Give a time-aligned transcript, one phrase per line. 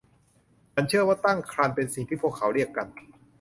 [0.73, 2.87] ฉันเชื่อว่าตั้งครรภ์เป็นสิ่งที่พวกเขาเรียกกัน